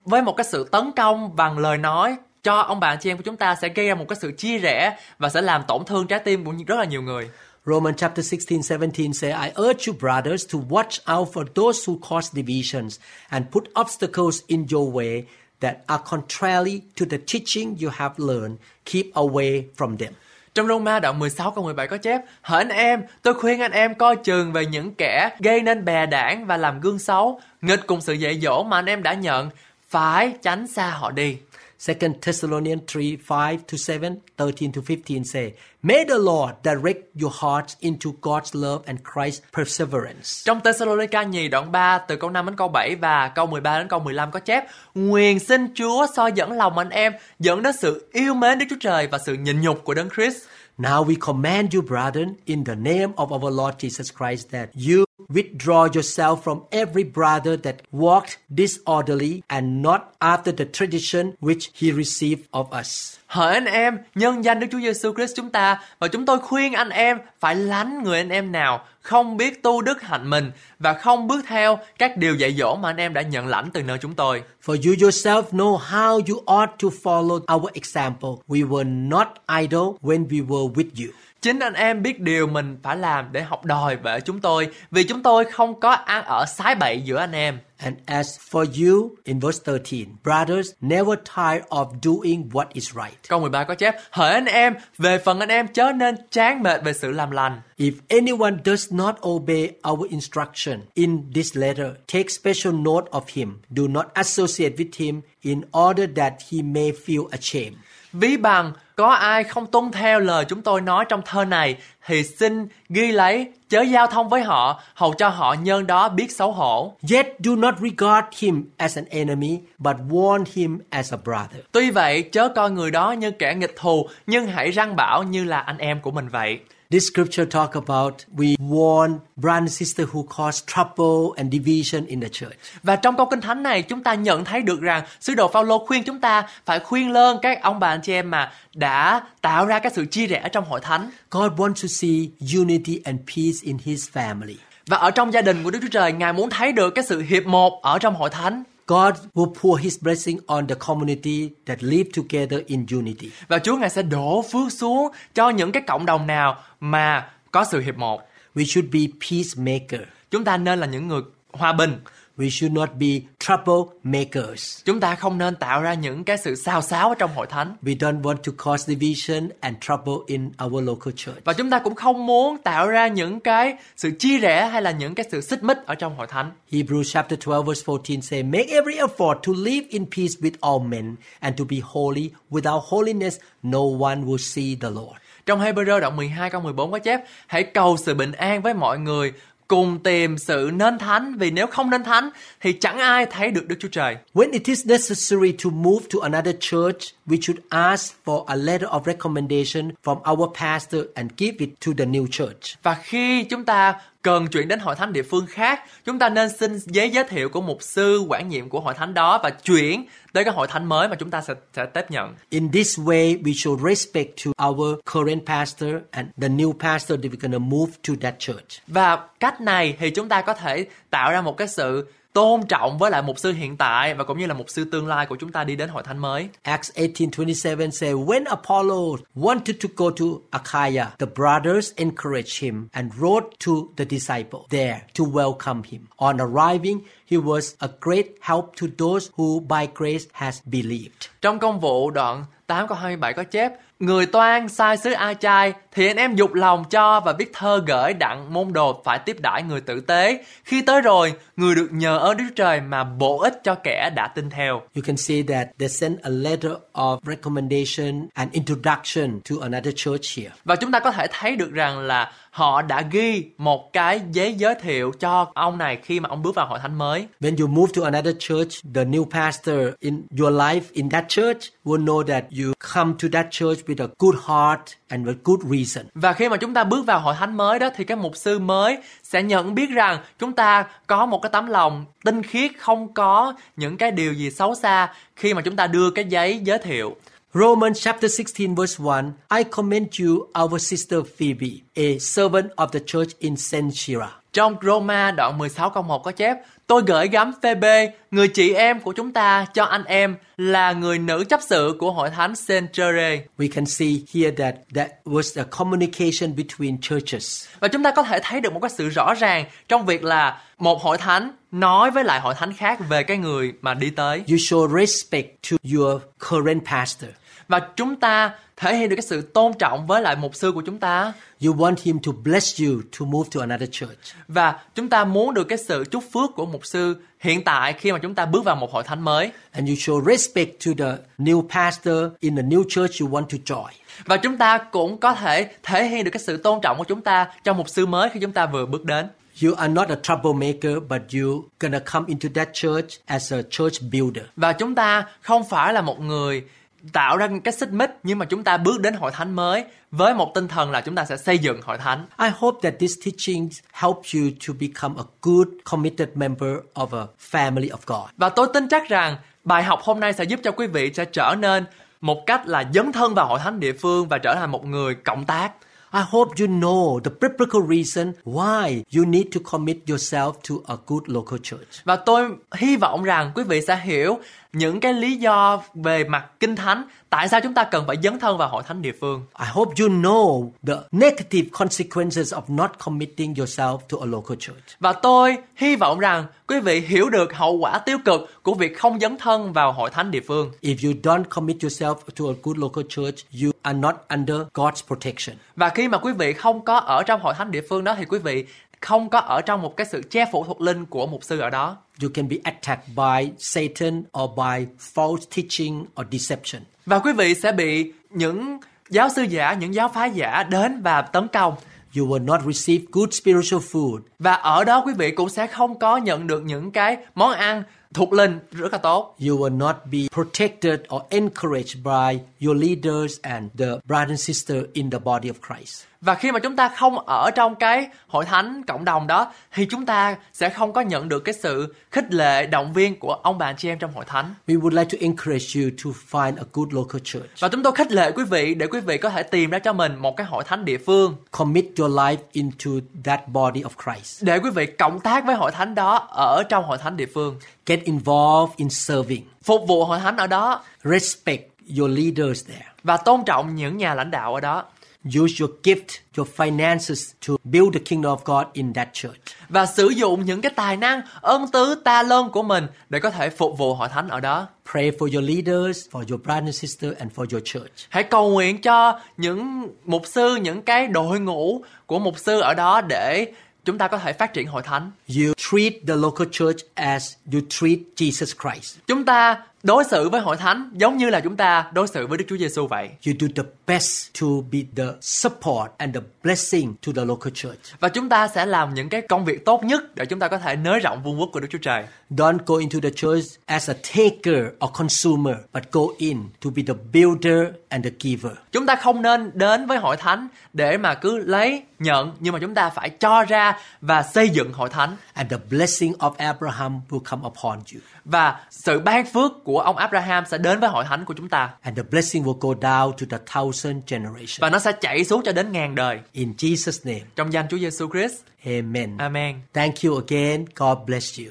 [0.04, 3.22] với một cái sự tấn công bằng lời nói cho ông bạn chị em của
[3.22, 6.06] chúng ta sẽ gây ra một cái sự chia rẽ và sẽ làm tổn thương
[6.06, 7.30] trái tim của rất là nhiều người.
[7.66, 11.98] Romans chapter 16, 17 say, I urge you, brothers, to watch out for those who
[12.08, 15.24] cause divisions and put obstacles in your way
[15.60, 18.58] that are contrary to the teaching you have learned.
[18.84, 20.14] Keep away from them.
[20.54, 23.94] Trong Roma đoạn 16 câu 17 có chép Hỡi anh em, tôi khuyên anh em
[23.94, 27.40] coi chừng về những kẻ gây nên bè đảng và làm gương xấu.
[27.60, 29.50] Nghịch cùng sự dạy dỗ mà anh em đã nhận
[29.88, 31.36] Phải tránh xa họ đi.
[31.82, 37.32] 2 Thessalonians 3, 5 to 7, 13 to 15 say, May the Lord direct your
[37.32, 40.44] hearts into God's love and Christ's perseverance.
[40.44, 43.88] Trong Thessalonica nhì đoạn 3 từ câu 5 đến câu 7 và câu 13 đến
[43.88, 44.64] câu 15 có chép
[44.94, 48.76] Nguyền xin Chúa soi dẫn lòng anh em dẫn đến sự yêu mến Đức Chúa
[48.80, 50.36] Trời và sự nhịn nhục của Đấng Christ.
[50.78, 55.04] Now we command you, brethren, in the name of our Lord Jesus Christ, that you
[55.28, 61.92] withdraw yourself from every brother that walked disorderly and not after the tradition which he
[61.92, 63.16] received of us.
[63.26, 66.72] Hỡi anh em, nhân danh Đức Chúa Giêsu Christ chúng ta và chúng tôi khuyên
[66.72, 70.92] anh em phải lánh người anh em nào không biết tu đức hạnh mình và
[70.92, 73.98] không bước theo các điều dạy dỗ mà anh em đã nhận lãnh từ nơi
[73.98, 74.42] chúng tôi.
[74.64, 78.30] For you yourself know how you ought to follow our example.
[78.48, 79.28] We were not
[79.60, 81.12] idle when we were with you.
[81.42, 85.04] Chính anh em biết điều mình phải làm để học đòi về chúng tôi vì
[85.04, 87.58] chúng tôi không có ăn ở sái bậy giữa anh em.
[87.84, 93.28] And as for you, in verse 13, brothers, never tire of doing what is right.
[93.28, 96.82] Câu 13 có chép, hỡi anh em, về phần anh em chớ nên chán mệt
[96.84, 97.60] về sự làm lành.
[97.78, 103.58] If anyone does not obey our instruction in this letter, take special note of him.
[103.70, 107.76] Do not associate with him in order that he may feel ashamed.
[108.12, 112.22] Ví bằng có ai không tuân theo lời chúng tôi nói trong thơ này thì
[112.22, 116.52] xin ghi lấy chớ giao thông với họ hầu cho họ nhân đó biết xấu
[116.52, 116.96] hổ.
[117.12, 121.60] Yet do not regard him as an enemy, but warn him as a brother.
[121.72, 125.44] Tuy vậy chớ coi người đó như kẻ nghịch thù nhưng hãy răng bảo như
[125.44, 126.60] là anh em của mình vậy.
[126.92, 132.20] This scripture talk about we warn brother and sister who cause trouble and division in
[132.20, 132.56] the church.
[132.82, 135.86] Và trong câu kinh thánh này chúng ta nhận thấy được rằng sứ đồ Phaolô
[135.86, 139.66] khuyên chúng ta phải khuyên lơn các ông bà anh chị em mà đã tạo
[139.66, 141.10] ra cái sự chia rẽ trong hội thánh.
[141.30, 142.28] God wants to see
[142.58, 144.54] unity and peace in his family.
[144.86, 147.20] Và ở trong gia đình của Đức Chúa Trời, Ngài muốn thấy được cái sự
[147.20, 148.62] hiệp một ở trong hội thánh.
[148.86, 153.30] God will pour his blessing on the community that live together in unity.
[153.48, 157.64] Và Chúa Ngài sẽ đổ phước xuống cho những cái cộng đồng nào mà có
[157.64, 158.22] sự hiệp một.
[158.54, 160.08] We should be peacemaker.
[160.30, 162.00] Chúng ta nên là những người hòa bình.
[162.38, 164.82] We should not be troublemakers.
[164.84, 167.76] Chúng ta không nên tạo ra những cái sự xao xáo ở trong hội thánh.
[167.82, 171.44] We don't want to cause division and trouble in our local church.
[171.44, 174.90] Và chúng ta cũng không muốn tạo ra những cái sự chia rẽ hay là
[174.90, 176.52] những cái sự xích mích ở trong hội thánh.
[176.70, 180.88] Hebrews chapter 12 verse 14 say, Make every effort to live in peace with all
[180.88, 182.30] men and to be holy.
[182.50, 185.22] Without holiness, no one will see the Lord.
[185.46, 188.98] Trong Hebrew đoạn 12 câu 14 có chép, hãy cầu sự bình an với mọi
[188.98, 189.32] người,
[189.72, 192.30] cùng tìm sự nên thánh vì nếu không nên thánh
[192.60, 194.16] thì chẳng ai thấy được Đức Chúa Trời.
[194.34, 198.88] When it is necessary to move to another church, we should ask for a letter
[198.88, 202.76] of recommendation from our pastor and give it to the new church.
[202.82, 206.48] Và khi chúng ta cần chuyển đến hội thánh địa phương khác, chúng ta nên
[206.58, 210.06] xin giấy giới thiệu của mục sư quản nhiệm của hội thánh đó và chuyển
[210.32, 212.34] tới cái hội thánh mới mà chúng ta sẽ sẽ tiếp nhận.
[212.50, 217.32] In this way, we should respect to our current pastor and the new pastor that
[217.32, 218.82] we're to move to that church.
[218.86, 222.98] Và cách này thì chúng ta có thể tạo ra một cái sự tôn trọng
[222.98, 225.36] với lại mục sư hiện tại và cũng như là mục sư tương lai của
[225.36, 226.48] chúng ta đi đến hội thánh mới.
[226.62, 228.96] Acts 18:27 say when Apollo
[229.34, 235.00] wanted to go to Achaia the brothers encouraged him and wrote to the disciple there
[235.18, 240.24] to welcome him on arriving he was a great help to those who by grace
[240.32, 245.12] has believed Trong công vụ đoạn 8 câu 27 có chép Người toan sai sứ
[245.12, 249.02] A Chai thì anh em dục lòng cho và viết thơ gửi đặng môn đồ
[249.04, 250.44] phải tiếp đãi người tử tế.
[250.64, 254.28] Khi tới rồi, người được nhờ ơn Đức Trời mà bổ ích cho kẻ đã
[254.28, 254.82] tin theo.
[254.94, 260.38] you can see that they sent a letter of recommendation and introduction to another church
[260.38, 264.20] here Và chúng ta có thể thấy được rằng là họ đã ghi một cái
[264.32, 267.26] giấy giới thiệu cho ông này khi mà ông bước vào hội thánh mới.
[267.40, 271.58] When you move to another church, the new pastor in your life in that church
[271.84, 275.60] will know that you come to that church with a good heart and with good
[275.60, 276.06] reason.
[276.14, 278.58] Và khi mà chúng ta bước vào hội thánh mới đó thì cái mục sư
[278.58, 283.14] mới sẽ nhận biết rằng chúng ta có một cái tấm lòng tinh khiết không
[283.14, 286.78] có những cái điều gì xấu xa khi mà chúng ta đưa cái giấy giới
[286.78, 287.16] thiệu.
[287.54, 293.00] Romans chapter 16 verse 1, I commend you, our sister Phoebe, a servant of the
[293.00, 294.30] church in Cenchira.
[294.52, 299.00] Trong Roma đoạn 16 câu 1 có chép Tôi gửi gắm Phoebe, người chị em
[299.00, 303.44] của chúng ta cho anh em là người nữ chấp sự của hội thánh Centure.
[303.58, 307.66] We can see here that that was a communication between churches.
[307.80, 310.60] Và chúng ta có thể thấy được một cái sự rõ ràng trong việc là
[310.78, 314.38] một hội thánh nói với lại hội thánh khác về cái người mà đi tới.
[314.38, 317.30] You show respect to your current pastor.
[317.72, 320.82] Và chúng ta thể hiện được cái sự tôn trọng với lại mục sư của
[320.86, 321.32] chúng ta.
[321.64, 324.18] You want him to bless you to move to another church.
[324.48, 328.12] Và chúng ta muốn được cái sự chúc phước của mục sư hiện tại khi
[328.12, 329.50] mà chúng ta bước vào một hội thánh mới.
[329.72, 333.58] And you show respect to the new pastor in the new church you want to
[333.64, 333.90] join.
[334.24, 337.20] Và chúng ta cũng có thể thể hiện được cái sự tôn trọng của chúng
[337.20, 339.26] ta cho mục sư mới khi chúng ta vừa bước đến.
[339.64, 344.02] You are not a troublemaker, but you gonna come into that church as a church
[344.12, 344.44] builder.
[344.56, 346.64] Và chúng ta không phải là một người
[347.12, 350.34] tạo ra cái xích mích nhưng mà chúng ta bước đến hội thánh mới với
[350.34, 352.26] một tinh thần là chúng ta sẽ xây dựng hội thánh.
[352.40, 357.26] I hope that these teachings help you to become a good, committed member of a
[357.50, 358.30] family of God.
[358.36, 361.24] Và tôi tin chắc rằng bài học hôm nay sẽ giúp cho quý vị sẽ
[361.24, 361.84] trở nên
[362.20, 365.14] một cách là dấn thân vào hội thánh địa phương và trở thành một người
[365.14, 365.72] cộng tác.
[366.14, 370.96] I hope you know the biblical reason why you need to commit yourself to a
[371.06, 372.04] good local church.
[372.04, 374.38] Và tôi hy vọng rằng quý vị sẽ hiểu
[374.72, 378.38] những cái lý do về mặt kinh thánh tại sao chúng ta cần phải dấn
[378.38, 379.42] thân vào hội thánh địa phương.
[379.60, 385.00] I hope you know the negative consequences of not committing yourself to a local church.
[385.00, 388.98] Và tôi hy vọng rằng quý vị hiểu được hậu quả tiêu cực của việc
[388.98, 390.72] không dấn thân vào hội thánh địa phương.
[390.82, 395.06] If you don't commit yourself to a good local church, you are not under God's
[395.06, 395.56] protection.
[395.76, 398.24] Và khi mà quý vị không có ở trong hội thánh địa phương đó thì
[398.24, 398.64] quý vị
[399.02, 401.70] không có ở trong một cái sự che phủ thuộc linh của mục sư ở
[401.70, 401.96] đó.
[402.22, 406.82] You can be attacked by Satan or by false teaching or deception.
[407.06, 408.78] Và quý vị sẽ bị những
[409.10, 411.74] giáo sư giả, những giáo phái giả đến và tấn công.
[412.16, 414.18] You will not receive good spiritual food.
[414.38, 417.82] Và ở đó quý vị cũng sẽ không có nhận được những cái món ăn
[418.14, 419.36] thuộc linh rất là tốt.
[419.48, 424.84] You will not be protected or encouraged by your leaders and the brothers and sisters
[424.92, 426.04] in the body of Christ.
[426.22, 429.86] Và khi mà chúng ta không ở trong cái hội thánh cộng đồng đó thì
[429.90, 433.58] chúng ta sẽ không có nhận được cái sự khích lệ động viên của ông
[433.58, 434.54] bà chị em trong hội thánh.
[434.66, 437.46] We would like to encourage you to find a good local church.
[437.60, 439.92] Và chúng tôi khích lệ quý vị để quý vị có thể tìm ra cho
[439.92, 442.90] mình một cái hội thánh địa phương Commit your life into
[443.24, 444.42] that body of Christ.
[444.44, 447.56] để quý vị cộng tác với hội thánh đó ở trong hội thánh địa phương.
[447.86, 449.42] Get involved in serving.
[449.64, 451.62] Phục vụ hội thánh ở đó Respect
[451.98, 452.86] your leaders there.
[453.04, 454.84] và tôn trọng những nhà lãnh đạo ở đó.
[455.24, 456.06] Use your gift,
[456.36, 459.36] your finances to build the kingdom of God in that church.
[459.68, 463.30] và sử dụng những cái tài năng ơn tứ ta lơn của mình để có
[463.30, 464.66] thể phục vụ hội thánh ở đó.
[464.92, 467.92] Pray for your leaders, for your brothers and sisters, and for your church.
[468.08, 472.74] Hãy cầu nguyện cho những mục sư, những cái đội ngũ của mục sư ở
[472.74, 473.52] đó để
[473.84, 475.10] chúng ta có thể phát triển hội thánh.
[475.28, 478.98] You treat the local church as you treat Jesus Christ.
[479.06, 482.38] Chúng ta đối xử với hội thánh giống như là chúng ta đối xử với
[482.38, 483.08] Đức Chúa Giêsu vậy.
[483.26, 488.00] You do the best to be the support and the blessing to the local church.
[488.00, 490.58] Và chúng ta sẽ làm những cái công việc tốt nhất để chúng ta có
[490.58, 492.04] thể nới rộng vương quốc của Đức Chúa Trời.
[492.30, 496.82] Don't go into the church as a taker or consumer, but go in to be
[496.86, 498.52] the builder and the giver.
[498.72, 502.58] Chúng ta không nên đến với hội thánh để mà cứ lấy nhận nhưng mà
[502.58, 507.00] chúng ta phải cho ra và xây dựng hội thánh And the blessing of Abraham
[507.10, 508.00] will come upon you.
[508.24, 511.70] Và sự ban phước của ông Abraham sẽ đến với hội thánh của chúng ta
[511.80, 514.58] And the blessing will go down to the thousand generation.
[514.60, 517.78] và nó sẽ chảy xuống cho đến ngàn đời In Jesus' name, trong danh Chúa
[517.78, 518.34] Giêsu Christ.
[518.64, 519.16] amen.
[519.18, 519.56] Amen.
[519.72, 520.64] Thank you again.
[520.76, 521.46] God bless you.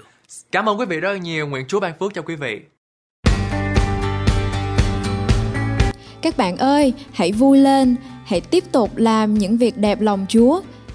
[0.51, 1.47] Cảm ơn quý vị rất nhiều.
[1.47, 2.61] Nguyện Chúa ban phước cho quý vị.
[6.21, 7.95] Các bạn ơi, hãy vui lên,
[8.25, 10.61] hãy tiếp tục làm những việc đẹp lòng Chúa.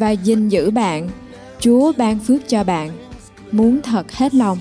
[0.00, 1.08] và gìn giữ bạn.
[1.58, 2.90] Chúa ban phước cho bạn.
[3.52, 4.58] Muốn thật hết lòng.